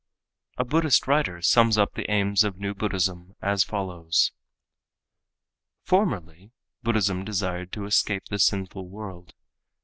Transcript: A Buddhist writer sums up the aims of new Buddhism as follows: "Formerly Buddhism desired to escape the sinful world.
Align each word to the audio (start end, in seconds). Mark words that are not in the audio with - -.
A 0.57 0.65
Buddhist 0.65 1.05
writer 1.05 1.43
sums 1.43 1.77
up 1.77 1.93
the 1.93 2.09
aims 2.09 2.43
of 2.43 2.57
new 2.57 2.73
Buddhism 2.73 3.35
as 3.39 3.63
follows: 3.63 4.31
"Formerly 5.83 6.49
Buddhism 6.81 7.23
desired 7.23 7.71
to 7.73 7.85
escape 7.85 8.25
the 8.31 8.39
sinful 8.39 8.87
world. 8.89 9.35